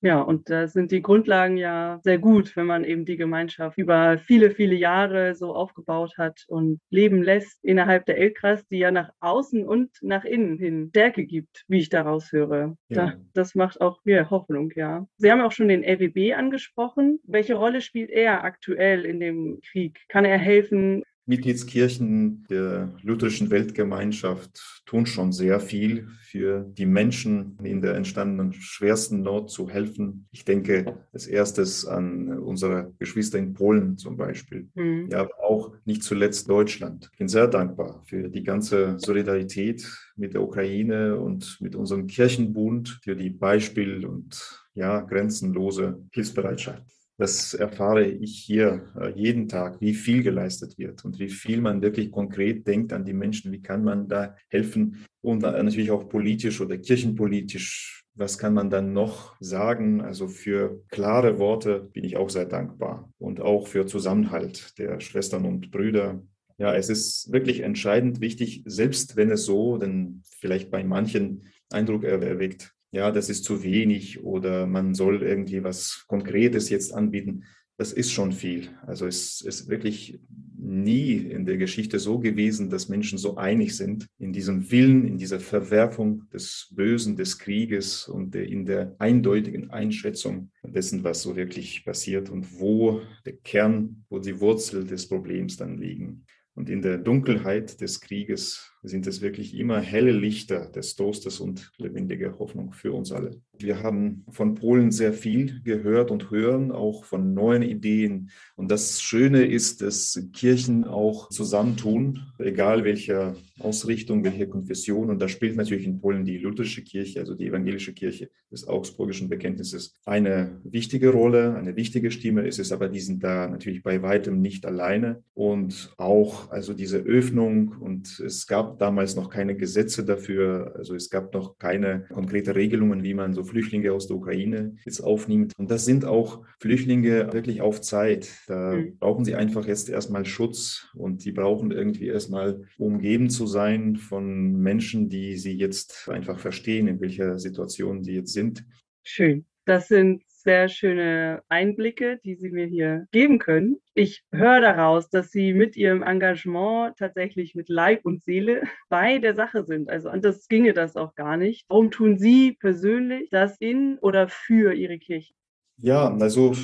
Ja, 0.00 0.20
und 0.20 0.48
da 0.48 0.68
sind 0.68 0.92
die 0.92 1.02
Grundlagen 1.02 1.56
ja 1.56 1.98
sehr 2.02 2.18
gut, 2.18 2.54
wenn 2.56 2.66
man 2.66 2.84
eben 2.84 3.04
die 3.04 3.16
Gemeinschaft 3.16 3.76
über 3.78 4.18
viele, 4.18 4.50
viele 4.50 4.76
Jahre 4.76 5.34
so 5.34 5.54
aufgebaut 5.54 6.14
hat 6.18 6.44
und 6.46 6.80
leben 6.90 7.22
lässt 7.22 7.64
innerhalb 7.64 8.06
der 8.06 8.18
Elkras, 8.18 8.64
die 8.68 8.78
ja 8.78 8.92
nach 8.92 9.10
außen 9.20 9.66
und 9.66 9.90
nach 10.02 10.24
innen 10.24 10.58
hin 10.58 10.88
Stärke 10.90 11.24
gibt, 11.24 11.64
wie 11.66 11.80
ich 11.80 11.88
daraus 11.88 12.30
höre. 12.30 12.76
Ja. 12.88 13.14
das 13.34 13.54
macht 13.54 13.80
auch 13.80 13.98
mir 14.04 14.30
Hoffnung, 14.30 14.72
ja. 14.76 15.06
Sie 15.16 15.30
haben 15.30 15.40
auch 15.40 15.52
schon 15.52 15.68
den 15.68 15.82
LWB 15.82 16.34
angesprochen. 16.34 17.18
Welche 17.24 17.54
Rolle 17.54 17.80
spielt 17.80 18.10
er 18.10 18.44
aktuell 18.44 19.04
in 19.04 19.20
dem 19.20 19.60
Krieg? 19.68 20.00
Kann 20.08 20.24
er 20.24 20.38
helfen, 20.38 21.02
Mitgliedskirchen 21.28 22.46
der 22.48 22.94
lutherischen 23.02 23.50
Weltgemeinschaft 23.50 24.82
tun 24.86 25.04
schon 25.04 25.30
sehr 25.30 25.60
viel 25.60 26.08
für 26.22 26.64
die 26.66 26.86
Menschen 26.86 27.58
in 27.62 27.82
der 27.82 27.96
entstandenen 27.96 28.54
schwersten 28.54 29.20
Not 29.20 29.50
zu 29.50 29.68
helfen. 29.68 30.26
Ich 30.30 30.46
denke 30.46 31.04
als 31.12 31.26
erstes 31.26 31.86
an 31.86 32.38
unsere 32.38 32.94
Geschwister 32.98 33.38
in 33.38 33.52
Polen 33.52 33.98
zum 33.98 34.16
Beispiel. 34.16 34.68
Mhm. 34.74 35.10
Ja, 35.10 35.28
auch 35.42 35.74
nicht 35.84 36.02
zuletzt 36.02 36.48
Deutschland. 36.48 37.10
Ich 37.12 37.18
bin 37.18 37.28
sehr 37.28 37.46
dankbar 37.46 38.02
für 38.06 38.30
die 38.30 38.42
ganze 38.42 38.98
Solidarität 38.98 39.86
mit 40.16 40.32
der 40.32 40.42
Ukraine 40.42 41.20
und 41.20 41.58
mit 41.60 41.76
unserem 41.76 42.06
Kirchenbund, 42.06 43.00
für 43.02 43.14
die 43.14 43.30
Beispiel 43.30 44.06
und 44.06 44.64
ja, 44.74 45.00
grenzenlose 45.00 46.02
Hilfsbereitschaft. 46.10 46.97
Das 47.18 47.52
erfahre 47.52 48.06
ich 48.06 48.38
hier 48.38 48.92
äh, 48.96 49.10
jeden 49.10 49.48
Tag, 49.48 49.80
wie 49.80 49.92
viel 49.92 50.22
geleistet 50.22 50.78
wird 50.78 51.04
und 51.04 51.18
wie 51.18 51.28
viel 51.28 51.60
man 51.60 51.82
wirklich 51.82 52.12
konkret 52.12 52.64
denkt 52.68 52.92
an 52.92 53.04
die 53.04 53.12
Menschen. 53.12 53.50
Wie 53.50 53.60
kann 53.60 53.82
man 53.82 54.06
da 54.06 54.36
helfen? 54.48 55.04
Und 55.20 55.42
natürlich 55.42 55.90
auch 55.90 56.08
politisch 56.08 56.60
oder 56.60 56.78
kirchenpolitisch. 56.78 58.04
Was 58.14 58.38
kann 58.38 58.54
man 58.54 58.70
dann 58.70 58.92
noch 58.92 59.36
sagen? 59.40 60.00
Also 60.00 60.28
für 60.28 60.84
klare 60.90 61.40
Worte 61.40 61.90
bin 61.92 62.04
ich 62.04 62.16
auch 62.16 62.30
sehr 62.30 62.46
dankbar 62.46 63.12
und 63.18 63.40
auch 63.40 63.66
für 63.66 63.84
Zusammenhalt 63.86 64.78
der 64.78 65.00
Schwestern 65.00 65.44
und 65.44 65.72
Brüder. 65.72 66.22
Ja, 66.56 66.72
es 66.74 66.88
ist 66.88 67.32
wirklich 67.32 67.60
entscheidend 67.60 68.20
wichtig, 68.20 68.62
selbst 68.64 69.16
wenn 69.16 69.30
es 69.30 69.44
so, 69.44 69.76
denn 69.76 70.22
vielleicht 70.38 70.70
bei 70.70 70.84
manchen 70.84 71.48
Eindruck 71.70 72.04
erweckt, 72.04 72.74
ja, 72.90 73.10
das 73.10 73.28
ist 73.28 73.44
zu 73.44 73.62
wenig 73.62 74.22
oder 74.22 74.66
man 74.66 74.94
soll 74.94 75.22
irgendwie 75.22 75.62
was 75.62 76.04
Konkretes 76.06 76.70
jetzt 76.70 76.94
anbieten. 76.94 77.44
Das 77.76 77.92
ist 77.92 78.10
schon 78.10 78.32
viel. 78.32 78.70
Also 78.86 79.06
es 79.06 79.40
ist 79.40 79.68
wirklich 79.68 80.18
nie 80.56 81.16
in 81.16 81.46
der 81.46 81.56
Geschichte 81.56 81.98
so 81.98 82.18
gewesen, 82.18 82.70
dass 82.70 82.88
Menschen 82.88 83.18
so 83.18 83.36
einig 83.36 83.76
sind 83.76 84.06
in 84.18 84.32
diesem 84.32 84.70
Willen, 84.70 85.06
in 85.06 85.16
dieser 85.16 85.38
Verwerfung 85.38 86.28
des 86.30 86.68
Bösen, 86.72 87.16
des 87.16 87.38
Krieges 87.38 88.08
und 88.08 88.34
in 88.34 88.66
der 88.66 88.96
eindeutigen 88.98 89.70
Einschätzung 89.70 90.50
dessen, 90.62 91.04
was 91.04 91.22
so 91.22 91.36
wirklich 91.36 91.84
passiert 91.84 92.28
und 92.28 92.58
wo 92.58 93.00
der 93.24 93.36
Kern, 93.36 94.04
wo 94.10 94.18
die 94.18 94.40
Wurzel 94.40 94.84
des 94.84 95.08
Problems 95.08 95.56
dann 95.56 95.78
liegen. 95.78 96.24
Und 96.54 96.68
in 96.68 96.82
der 96.82 96.98
Dunkelheit 96.98 97.80
des 97.80 98.00
Krieges 98.00 98.72
sind 98.82 99.06
es 99.06 99.20
wirklich 99.20 99.56
immer 99.56 99.80
helle 99.80 100.12
Lichter 100.12 100.70
des 100.70 100.96
Trostes 100.96 101.40
und 101.40 101.72
lebendige 101.78 102.38
Hoffnung 102.38 102.72
für 102.72 102.92
uns 102.92 103.12
alle. 103.12 103.40
Wir 103.58 103.82
haben 103.82 104.24
von 104.30 104.54
Polen 104.54 104.92
sehr 104.92 105.12
viel 105.12 105.60
gehört 105.64 106.10
und 106.10 106.30
hören, 106.30 106.70
auch 106.70 107.04
von 107.04 107.34
neuen 107.34 107.62
Ideen. 107.62 108.30
Und 108.56 108.70
das 108.70 109.00
Schöne 109.00 109.44
ist, 109.44 109.82
dass 109.82 110.28
Kirchen 110.32 110.84
auch 110.84 111.28
zusammentun, 111.30 112.20
egal 112.38 112.84
welcher 112.84 113.34
Ausrichtung, 113.58 114.22
welche 114.22 114.46
Konfession. 114.46 115.10
Und 115.10 115.20
da 115.20 115.28
spielt 115.28 115.56
natürlich 115.56 115.86
in 115.86 116.00
Polen 116.00 116.24
die 116.24 116.38
lutherische 116.38 116.82
Kirche, 116.82 117.20
also 117.20 117.34
die 117.34 117.46
evangelische 117.46 117.92
Kirche 117.92 118.30
des 118.50 118.68
Augsburgischen 118.68 119.28
Bekenntnisses, 119.28 119.94
eine 120.04 120.60
wichtige 120.62 121.10
Rolle, 121.10 121.56
eine 121.56 121.74
wichtige 121.74 122.10
Stimme. 122.10 122.46
Es 122.46 122.58
ist 122.58 122.72
aber, 122.72 122.88
die 122.88 123.00
sind 123.00 123.24
da 123.24 123.48
natürlich 123.48 123.82
bei 123.82 124.02
weitem 124.02 124.40
nicht 124.40 124.64
alleine. 124.66 125.22
Und 125.34 125.92
auch 125.96 126.50
also 126.50 126.74
diese 126.74 126.98
Öffnung 126.98 127.76
und 127.80 128.20
es 128.20 128.46
gab 128.46 128.67
damals 128.76 129.16
noch 129.16 129.30
keine 129.30 129.56
Gesetze 129.56 130.04
dafür. 130.04 130.74
Also 130.76 130.94
es 130.94 131.10
gab 131.10 131.32
noch 131.34 131.58
keine 131.58 132.06
konkrete 132.12 132.54
Regelungen, 132.54 133.02
wie 133.02 133.14
man 133.14 133.32
so 133.32 133.44
Flüchtlinge 133.44 133.92
aus 133.92 134.06
der 134.06 134.16
Ukraine 134.16 134.76
jetzt 134.84 135.00
aufnimmt. 135.00 135.52
Und 135.56 135.70
das 135.70 135.84
sind 135.84 136.04
auch 136.04 136.44
Flüchtlinge 136.60 137.32
wirklich 137.32 137.60
auf 137.60 137.80
Zeit. 137.80 138.30
Da 138.46 138.74
mhm. 138.74 138.98
brauchen 138.98 139.24
sie 139.24 139.34
einfach 139.34 139.66
jetzt 139.66 139.88
erstmal 139.88 140.24
Schutz 140.24 140.88
und 140.94 141.24
die 141.24 141.32
brauchen 141.32 141.70
irgendwie 141.70 142.08
erstmal 142.08 142.62
umgeben 142.78 143.30
zu 143.30 143.46
sein 143.46 143.96
von 143.96 144.52
Menschen, 144.56 145.08
die 145.08 145.36
sie 145.36 145.52
jetzt 145.52 146.08
einfach 146.08 146.38
verstehen, 146.38 146.88
in 146.88 147.00
welcher 147.00 147.38
Situation 147.38 148.02
sie 148.02 148.14
jetzt 148.14 148.32
sind. 148.32 148.64
Schön. 149.02 149.46
Das 149.64 149.88
sind 149.88 150.22
sehr 150.48 150.70
schöne 150.70 151.42
Einblicke, 151.50 152.20
die 152.24 152.34
Sie 152.34 152.48
mir 152.48 152.64
hier 152.64 153.06
geben 153.12 153.38
können. 153.38 153.76
Ich 153.92 154.24
höre 154.32 154.62
daraus, 154.62 155.10
dass 155.10 155.30
Sie 155.30 155.52
mit 155.52 155.76
Ihrem 155.76 156.02
Engagement 156.02 156.96
tatsächlich 156.96 157.54
mit 157.54 157.68
Leib 157.68 158.06
und 158.06 158.22
Seele 158.22 158.62
bei 158.88 159.18
der 159.18 159.34
Sache 159.34 159.64
sind. 159.64 159.90
Also 159.90 160.08
anders 160.08 160.48
ginge 160.48 160.72
das 160.72 160.96
auch 160.96 161.14
gar 161.16 161.36
nicht. 161.36 161.66
Warum 161.68 161.90
tun 161.90 162.16
Sie 162.16 162.52
persönlich 162.52 163.28
das 163.28 163.58
in 163.58 163.98
oder 163.98 164.28
für 164.28 164.72
Ihre 164.72 164.98
Kirche? 164.98 165.34
Ja, 165.76 166.16
also 166.18 166.54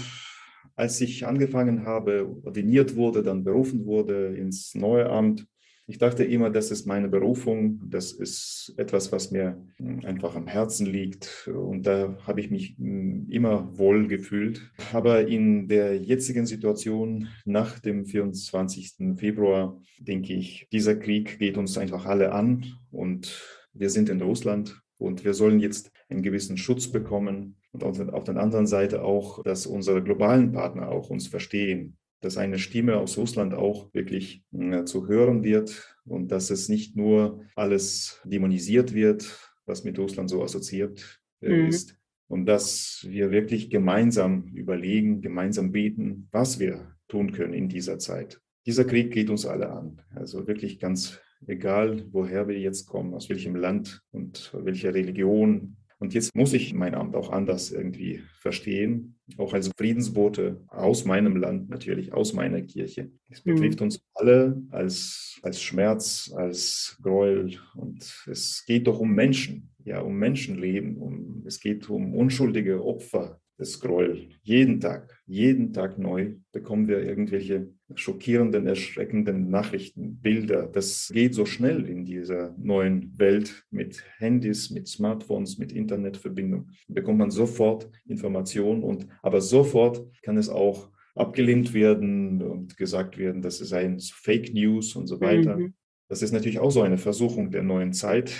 als 0.76 0.98
ich 1.02 1.26
angefangen 1.26 1.84
habe, 1.84 2.34
ordiniert 2.42 2.96
wurde, 2.96 3.22
dann 3.22 3.44
berufen 3.44 3.84
wurde 3.84 4.34
ins 4.34 4.74
neue 4.74 5.10
Amt, 5.10 5.46
ich 5.86 5.98
dachte 5.98 6.24
immer, 6.24 6.50
das 6.50 6.70
ist 6.70 6.86
meine 6.86 7.08
Berufung, 7.08 7.80
das 7.90 8.12
ist 8.12 8.72
etwas, 8.78 9.12
was 9.12 9.30
mir 9.30 9.62
hm, 9.76 10.04
einfach 10.04 10.34
am 10.34 10.46
Herzen 10.46 10.86
liegt 10.86 11.48
und 11.48 11.82
da 11.86 12.16
habe 12.26 12.40
ich 12.40 12.50
mich 12.50 12.76
hm, 12.78 13.28
immer 13.28 13.76
wohl 13.76 14.08
gefühlt. 14.08 14.70
Aber 14.92 15.26
in 15.26 15.68
der 15.68 15.98
jetzigen 15.98 16.46
Situation 16.46 17.28
nach 17.44 17.78
dem 17.78 18.06
24. 18.06 19.16
Februar 19.16 19.78
denke 19.98 20.32
ich, 20.32 20.68
dieser 20.72 20.96
Krieg 20.96 21.38
geht 21.38 21.58
uns 21.58 21.76
einfach 21.76 22.06
alle 22.06 22.32
an 22.32 22.64
und 22.90 23.42
wir 23.74 23.90
sind 23.90 24.08
in 24.08 24.22
Russland 24.22 24.80
und 24.96 25.24
wir 25.24 25.34
sollen 25.34 25.60
jetzt 25.60 25.90
einen 26.08 26.22
gewissen 26.22 26.56
Schutz 26.56 26.90
bekommen 26.90 27.56
und 27.72 27.84
auf 27.84 28.24
der 28.24 28.36
anderen 28.36 28.66
Seite 28.66 29.02
auch, 29.02 29.42
dass 29.42 29.66
unsere 29.66 30.02
globalen 30.02 30.52
Partner 30.52 30.88
auch 30.88 31.10
uns 31.10 31.26
verstehen 31.26 31.98
dass 32.25 32.37
eine 32.37 32.59
Stimme 32.59 32.97
aus 32.97 33.19
Russland 33.19 33.54
auch 33.54 33.93
wirklich 33.93 34.43
äh, 34.52 34.85
zu 34.85 35.07
hören 35.07 35.45
wird 35.45 35.97
und 36.04 36.33
dass 36.33 36.50
es 36.50 36.69
nicht 36.69 36.97
nur 36.97 37.45
alles 37.54 38.21
dämonisiert 38.25 38.95
wird, 38.95 39.38
was 39.66 39.85
mit 39.85 39.99
Russland 39.99 40.31
so 40.31 40.43
assoziiert 40.43 41.21
äh, 41.40 41.50
mhm. 41.50 41.69
ist. 41.69 41.97
Und 42.26 42.47
dass 42.47 43.04
wir 43.09 43.31
wirklich 43.31 43.69
gemeinsam 43.71 44.49
überlegen, 44.54 45.21
gemeinsam 45.21 45.73
beten, 45.73 46.28
was 46.33 46.59
wir 46.59 46.95
tun 47.09 47.33
können 47.33 47.52
in 47.52 47.69
dieser 47.69 47.99
Zeit. 47.99 48.40
Dieser 48.66 48.85
Krieg 48.85 49.12
geht 49.12 49.28
uns 49.28 49.45
alle 49.45 49.71
an. 49.71 50.00
Also 50.14 50.47
wirklich 50.47 50.78
ganz 50.78 51.21
egal, 51.47 52.07
woher 52.11 52.49
wir 52.49 52.59
jetzt 52.59 52.87
kommen, 52.87 53.12
aus 53.12 53.28
welchem 53.28 53.57
Land 53.57 54.02
und 54.11 54.52
welcher 54.54 54.95
Religion, 54.95 55.76
und 56.04 56.12
jetzt 56.12 56.37
muss 56.37 56.52
ich 56.52 56.75
mein 56.75 56.94
Amt 56.94 57.16
auch 57.16 57.30
anders 57.30 57.70
irgendwie 57.70 58.20
verstehen, 58.38 59.16
auch 59.38 59.54
als 59.54 59.70
Friedensbote 59.75 60.62
aus 60.68 61.06
meinem 61.06 61.34
Land 61.34 61.70
natürlich, 61.70 62.12
aus 62.12 62.34
meiner 62.34 62.61
Kirche. 62.61 63.11
Es 63.30 63.42
mhm. 63.42 63.54
betrifft 63.54 63.80
mhm. 63.80 63.84
uns 63.84 64.04
alle 64.12 64.62
als, 64.68 65.40
als 65.42 65.62
Schmerz, 65.62 66.30
als 66.37 66.99
Gräuel 67.00 67.58
und 67.75 68.04
es 68.26 68.64
geht 68.66 68.87
doch 68.87 69.00
um 69.00 69.14
Menschen, 69.14 69.70
ja, 69.82 70.00
um 70.00 70.18
Menschenleben, 70.18 70.99
um, 70.99 71.42
es 71.46 71.58
geht 71.58 71.88
um 71.88 72.14
unschuldige 72.14 72.84
Opfer 72.84 73.40
das 73.56 73.80
Gräuel. 73.80 74.28
Jeden 74.42 74.80
Tag, 74.80 75.23
jeden 75.26 75.73
Tag 75.73 75.99
neu 75.99 76.34
bekommen 76.52 76.88
wir 76.88 77.02
irgendwelche 77.02 77.68
schockierenden, 77.94 78.66
erschreckenden 78.66 79.50
Nachrichten, 79.50 80.16
Bilder. 80.20 80.66
Das 80.66 81.11
geht 81.12 81.34
so 81.34 81.46
schnell 81.46 81.88
in 81.88 82.04
dieser 82.04 82.54
neuen 82.58 83.16
Welt 83.18 83.64
mit 83.70 84.02
Handys, 84.18 84.70
mit 84.70 84.88
Smartphones, 84.88 85.58
mit 85.58 85.73
Internetverbindung. 85.73 86.70
Da 86.88 86.94
bekommt 86.94 87.18
man 87.18 87.30
sofort 87.30 87.90
Informationen 88.06 88.82
und 88.82 89.06
aber 89.23 89.40
sofort 89.40 90.04
kann 90.23 90.37
es 90.37 90.49
auch 90.49 90.90
abgelehnt 91.14 91.75
werden 91.75 92.42
und 92.42 92.76
gesagt 92.76 93.18
werden, 93.18 93.40
das 93.40 93.58
seien 93.58 94.00
Fake 94.00 94.52
News 94.52 94.96
und 94.96 95.06
so 95.06 95.20
weiter. 95.20 95.58
Mhm. 95.58 95.75
Das 96.08 96.23
ist 96.23 96.32
natürlich 96.32 96.58
auch 96.58 96.70
so 96.70 96.82
eine 96.82 96.99
Versuchung 96.99 97.50
der 97.50 97.62
neuen 97.62 97.92
Zeit. 97.92 98.32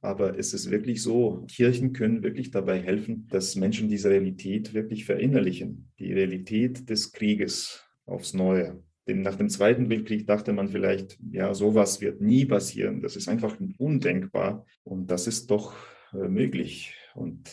Aber 0.00 0.38
es 0.38 0.54
ist 0.54 0.70
wirklich 0.70 1.02
so, 1.02 1.44
Kirchen 1.48 1.92
können 1.92 2.22
wirklich 2.22 2.50
dabei 2.50 2.80
helfen, 2.80 3.26
dass 3.28 3.54
Menschen 3.54 3.88
diese 3.88 4.08
Realität 4.08 4.72
wirklich 4.72 5.04
verinnerlichen. 5.04 5.90
Die 5.98 6.12
Realität 6.12 6.88
des 6.88 7.12
Krieges 7.12 7.84
aufs 8.06 8.32
Neue. 8.32 8.82
Denn 9.06 9.22
nach 9.22 9.36
dem 9.36 9.48
Zweiten 9.48 9.90
Weltkrieg 9.90 10.26
dachte 10.26 10.52
man 10.52 10.68
vielleicht, 10.68 11.18
ja, 11.30 11.52
sowas 11.52 12.00
wird 12.00 12.20
nie 12.20 12.44
passieren. 12.44 13.02
Das 13.02 13.16
ist 13.16 13.28
einfach 13.28 13.56
undenkbar. 13.78 14.64
Und 14.84 15.10
das 15.10 15.26
ist 15.26 15.50
doch 15.50 15.74
äh, 16.12 16.28
möglich. 16.28 16.94
Und 17.14 17.50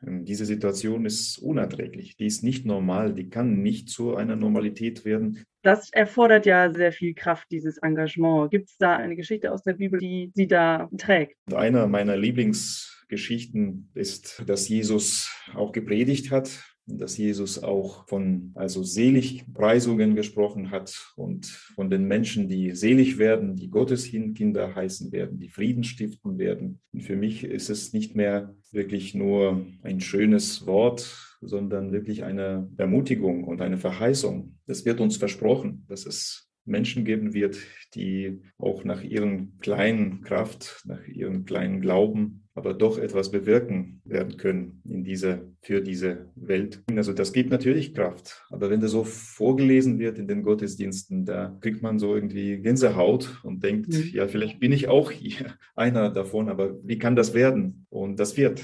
diese 0.00 0.44
Situation 0.44 1.04
ist 1.04 1.38
unerträglich. 1.38 2.16
Die 2.16 2.26
ist 2.26 2.44
nicht 2.44 2.64
normal. 2.64 3.14
Die 3.14 3.28
kann 3.28 3.62
nicht 3.62 3.88
zu 3.88 4.14
einer 4.16 4.36
Normalität 4.36 5.04
werden. 5.04 5.44
Das 5.62 5.90
erfordert 5.90 6.46
ja 6.46 6.72
sehr 6.72 6.92
viel 6.92 7.14
Kraft, 7.14 7.48
dieses 7.50 7.78
Engagement. 7.78 8.50
Gibt 8.50 8.70
es 8.70 8.76
da 8.78 8.96
eine 8.96 9.16
Geschichte 9.16 9.52
aus 9.52 9.62
der 9.62 9.74
Bibel, 9.74 9.98
die 9.98 10.30
Sie 10.34 10.46
da 10.46 10.88
trägt? 10.96 11.36
Einer 11.52 11.88
meiner 11.88 12.16
Lieblingsgeschichten 12.16 13.90
ist, 13.94 14.42
dass 14.46 14.68
Jesus 14.68 15.30
auch 15.54 15.72
gepredigt 15.72 16.30
hat 16.30 16.62
dass 16.88 17.16
Jesus 17.16 17.62
auch 17.62 18.06
von 18.08 18.52
also 18.54 18.82
Seligpreisungen 18.82 20.14
gesprochen 20.14 20.70
hat 20.70 21.12
und 21.16 21.46
von 21.46 21.90
den 21.90 22.04
Menschen, 22.04 22.48
die 22.48 22.74
selig 22.74 23.18
werden, 23.18 23.56
die 23.56 23.68
Gottes 23.68 24.10
Kinder 24.10 24.74
heißen 24.74 25.12
werden, 25.12 25.38
die 25.38 25.50
Frieden 25.50 25.84
stiften 25.84 26.38
werden. 26.38 26.80
Und 26.92 27.02
für 27.02 27.16
mich 27.16 27.44
ist 27.44 27.70
es 27.70 27.92
nicht 27.92 28.16
mehr 28.16 28.54
wirklich 28.72 29.14
nur 29.14 29.66
ein 29.82 30.00
schönes 30.00 30.66
Wort, 30.66 31.36
sondern 31.40 31.92
wirklich 31.92 32.24
eine 32.24 32.68
Ermutigung 32.76 33.44
und 33.44 33.60
eine 33.60 33.78
Verheißung. 33.78 34.56
Es 34.66 34.84
wird 34.84 35.00
uns 35.00 35.16
versprochen, 35.16 35.84
dass 35.88 36.06
es 36.06 36.47
Menschen 36.68 37.04
geben 37.04 37.34
wird, 37.34 37.58
die 37.94 38.40
auch 38.58 38.84
nach 38.84 39.02
ihren 39.02 39.58
kleinen 39.58 40.22
Kraft, 40.22 40.82
nach 40.84 41.06
ihrem 41.06 41.44
kleinen 41.44 41.80
Glauben, 41.80 42.48
aber 42.54 42.74
doch 42.74 42.98
etwas 42.98 43.30
bewirken 43.30 44.02
werden 44.04 44.36
können 44.36 44.82
in 44.84 45.04
dieser, 45.04 45.42
für 45.62 45.80
diese 45.80 46.30
Welt. 46.34 46.82
Also 46.94 47.12
das 47.12 47.32
gibt 47.32 47.50
natürlich 47.50 47.94
Kraft. 47.94 48.44
Aber 48.50 48.68
wenn 48.68 48.80
das 48.80 48.90
so 48.90 49.04
vorgelesen 49.04 49.98
wird 49.98 50.18
in 50.18 50.26
den 50.26 50.42
Gottesdiensten, 50.42 51.24
da 51.24 51.56
kriegt 51.60 51.82
man 51.82 51.98
so 51.98 52.14
irgendwie 52.14 52.58
Gänsehaut 52.58 53.40
und 53.44 53.62
denkt, 53.62 53.88
mhm. 53.88 54.10
ja, 54.12 54.26
vielleicht 54.26 54.58
bin 54.58 54.72
ich 54.72 54.88
auch 54.88 55.10
hier 55.10 55.54
einer 55.76 56.10
davon, 56.10 56.48
aber 56.48 56.76
wie 56.82 56.98
kann 56.98 57.16
das 57.16 57.32
werden? 57.32 57.86
Und 57.90 58.18
das 58.18 58.36
wird, 58.36 58.62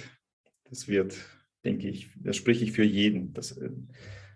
das 0.69 0.89
wird, 0.89 1.17
denke 1.65 1.89
ich, 1.89 2.11
das 2.17 2.37
spreche 2.37 2.65
ich 2.65 2.73
für 2.73 2.85
jeden. 2.85 3.33
Das, 3.33 3.53
äh, 3.53 3.71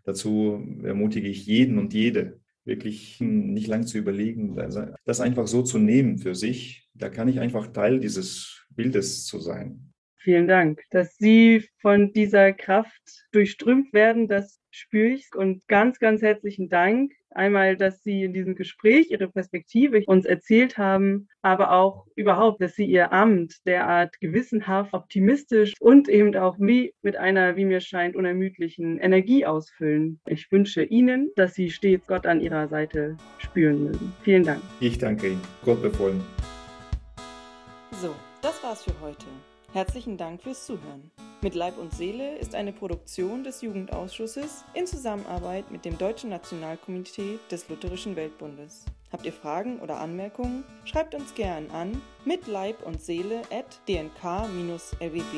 dazu 0.05 0.65
ermutige 0.85 1.29
ich 1.29 1.47
jeden 1.47 1.79
und 1.79 1.93
jede, 1.93 2.41
wirklich 2.69 3.19
nicht 3.21 3.67
lang 3.67 3.87
zu 3.87 3.99
überlegen, 3.99 4.55
das 5.05 5.21
einfach 5.21 5.49
so 5.49 5.63
zu 5.63 5.79
nehmen 5.79 6.19
für 6.19 6.37
sich. 6.37 6.89
Da 6.95 7.09
kann 7.09 7.27
ich 7.27 7.41
einfach 7.41 7.67
Teil 7.69 7.99
dieses 7.99 8.65
Bildes 8.71 9.25
zu 9.25 9.41
sein. 9.41 9.93
Vielen 10.29 10.47
Dank, 10.47 10.83
dass 10.91 11.17
Sie 11.17 11.67
von 11.79 12.13
dieser 12.13 12.53
Kraft 12.53 13.25
durchströmt 13.33 13.95
werden. 13.95 14.29
Das 14.29 14.61
spüre 14.71 15.15
ich. 15.15 15.35
Und 15.35 15.67
ganz, 15.69 16.01
ganz 16.01 16.21
herzlichen 16.21 16.69
Dank. 16.69 17.13
Einmal, 17.31 17.79
dass 17.79 18.03
Sie 18.03 18.25
in 18.25 18.35
diesem 18.35 18.55
Gespräch 18.55 19.11
Ihre 19.11 19.29
Perspektive 19.29 20.03
uns 20.05 20.27
erzählt 20.27 20.77
haben, 20.77 21.29
aber 21.41 21.73
auch 21.73 22.05
überhaupt, 22.15 22.61
dass 22.61 22.75
Sie 22.75 22.85
Ihr 22.85 23.11
Amt 23.11 23.55
derart 23.65 24.21
gewissenhaft, 24.21 24.93
optimistisch 24.93 25.73
und 25.81 26.11
eben 26.11 26.37
auch 26.37 26.59
wie 26.59 26.93
mit 27.01 27.17
einer, 27.17 27.57
wie 27.57 27.65
mir 27.65 27.81
scheint, 27.81 28.15
unermüdlichen 28.15 28.99
Energie 28.99 29.47
ausfüllen. 29.47 30.21
Ich 30.27 30.53
wünsche 30.53 30.83
Ihnen, 30.83 31.31
dass 31.37 31.55
Sie 31.55 31.71
stets 31.71 32.07
Gott 32.07 32.27
an 32.27 32.43
Ihrer 32.43 32.69
Seite 32.69 33.17
spüren 33.39 33.83
mögen. 33.83 34.13
Vielen 34.25 34.45
Dank. 34.45 34.61
Ich 34.81 34.99
danke 34.99 35.29
Ihnen. 35.29 35.41
Gott 35.65 35.81
befohlen. 35.81 36.21
So, 37.93 38.15
das 38.43 38.63
war's 38.63 38.85
für 38.85 39.01
heute. 39.01 39.25
Herzlichen 39.73 40.17
Dank 40.17 40.43
fürs 40.43 40.65
Zuhören. 40.65 41.11
Mit 41.43 41.55
Leib 41.55 41.77
und 41.77 41.93
Seele 41.93 42.37
ist 42.39 42.55
eine 42.55 42.73
Produktion 42.73 43.45
des 43.45 43.61
Jugendausschusses 43.61 44.65
in 44.73 44.87
Zusammenarbeit 44.87 45.71
mit 45.71 45.85
dem 45.85 45.99
Deutschen 45.99 46.31
Nationalkomitee 46.31 47.39
des 47.51 47.69
Lutherischen 47.69 48.17
Weltbundes. 48.17 48.87
Habt 49.13 49.27
ihr 49.27 49.33
Fragen 49.33 49.79
oder 49.81 50.01
Anmerkungen? 50.01 50.65
Schreibt 50.85 51.15
uns 51.15 51.35
gern 51.35 51.71
an 51.71 52.01
mit 52.25 52.47
Leib 52.47 52.85
und 52.87 53.03
Seele 53.03 53.43
at 53.51 53.79
dnk-lwb.de. 53.87 55.29